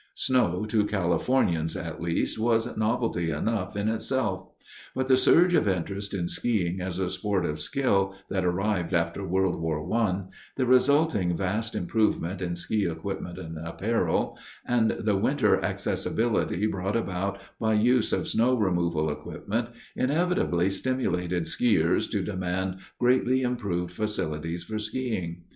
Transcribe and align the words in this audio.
Snow, 0.15 0.65
to 0.65 0.83
Californians 0.85 1.77
at 1.77 2.01
least, 2.01 2.39
was 2.39 2.75
novelty 2.75 3.29
enough 3.29 3.75
in 3.75 3.87
itself. 3.87 4.47
But 4.95 5.07
the 5.07 5.15
surge 5.15 5.53
of 5.53 5.67
interest 5.67 6.15
in 6.15 6.27
skiing 6.27 6.81
as 6.81 6.97
a 6.97 7.07
sport 7.07 7.45
of 7.45 7.59
skill 7.59 8.15
that 8.27 8.43
arrived 8.43 8.95
after 8.95 9.23
World 9.23 9.61
War 9.61 9.79
I, 9.93 10.23
the 10.55 10.65
resulting 10.65 11.37
vast 11.37 11.75
improvement 11.75 12.41
in 12.41 12.55
ski 12.55 12.87
equipment 12.89 13.37
and 13.37 13.59
apparel, 13.59 14.39
and 14.65 14.89
the 14.99 15.15
winter 15.17 15.63
accessibility 15.63 16.65
brought 16.65 16.95
about 16.97 17.39
by 17.59 17.75
use 17.75 18.11
of 18.11 18.27
snow 18.27 18.55
removal 18.57 19.07
equipment, 19.11 19.69
inevitably 19.95 20.71
stimulated 20.71 21.43
skiers 21.43 22.09
to 22.09 22.23
demand 22.23 22.79
greatly 22.97 23.43
improved 23.43 23.91
facilities 23.93 24.63
for 24.63 24.79
skiing. 24.79 25.43